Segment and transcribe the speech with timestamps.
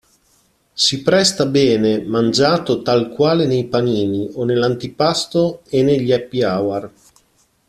[0.73, 6.91] Si presta bene mangiato tal quale nei panini o nell'antipasto e negli happy hour.